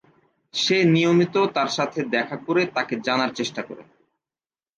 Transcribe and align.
সে 0.53 0.77
নিয়মিত 0.85 1.35
তার 1.55 1.69
সাথে 1.69 1.99
দেখা 2.09 2.37
করে 2.37 2.63
তাকে 2.75 2.93
জানার 3.01 3.31
চেষ্টা 3.33 3.61
করেন। 3.61 3.87